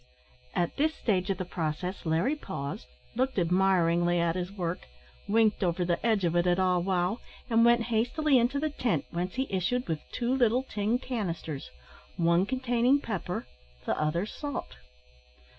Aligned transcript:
At 0.55 0.77
this 0.77 0.95
stage 0.95 1.29
of 1.29 1.37
the 1.37 1.45
process 1.45 2.07
Larry 2.07 2.35
paused, 2.35 2.87
looked 3.15 3.37
admiringly 3.37 4.19
at 4.19 4.35
his 4.35 4.51
work, 4.51 4.87
winked 5.29 5.63
over 5.63 5.85
the 5.85 6.03
edge 6.03 6.25
of 6.25 6.35
it 6.35 6.47
at 6.47 6.57
Ah 6.57 6.79
wow, 6.79 7.19
and 7.51 7.63
went 7.63 7.83
hastily 7.93 8.39
into 8.39 8.57
the 8.59 8.71
tent, 8.71 9.05
whence 9.11 9.35
he 9.35 9.45
issued 9.51 9.87
with 9.87 9.99
two 10.11 10.33
little 10.33 10.63
tin 10.63 10.97
canisters, 10.97 11.69
one 12.17 12.47
containing 12.47 12.99
pepper, 12.99 13.45
the 13.85 13.95
other 14.01 14.25
salt. 14.25 14.75